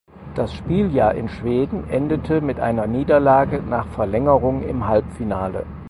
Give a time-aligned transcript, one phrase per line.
[0.33, 5.67] Das Spieljahr in Schweden endete mit einer Niederlage nach Verlängerung im Halbfinale.